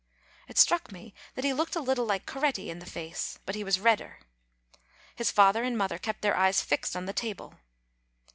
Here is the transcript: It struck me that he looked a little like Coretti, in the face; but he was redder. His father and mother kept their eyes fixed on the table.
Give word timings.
It 0.47 0.57
struck 0.57 0.91
me 0.91 1.13
that 1.35 1.43
he 1.45 1.53
looked 1.53 1.75
a 1.75 1.79
little 1.79 2.05
like 2.07 2.25
Coretti, 2.25 2.71
in 2.71 2.79
the 2.79 2.87
face; 2.87 3.37
but 3.45 3.53
he 3.53 3.63
was 3.63 3.79
redder. 3.79 4.17
His 5.15 5.29
father 5.29 5.61
and 5.63 5.77
mother 5.77 5.99
kept 5.99 6.23
their 6.23 6.35
eyes 6.35 6.59
fixed 6.59 6.95
on 6.95 7.05
the 7.05 7.13
table. 7.13 7.59